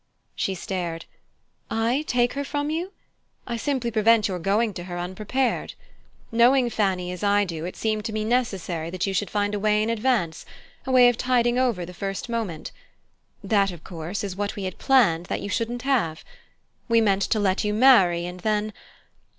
[0.35, 1.05] She stared.
[1.69, 2.91] "I take her from you?
[3.45, 5.75] I simply prevent your going to her unprepared.
[6.31, 9.59] Knowing Fanny as I do, it seemed to me necessary that you should find a
[9.59, 10.43] way in advance
[10.87, 12.71] a way of tiding over the first moment.
[13.43, 16.25] That, of course, is what we had planned that you shouldn't have.
[16.87, 18.73] We meant to let you marry, and then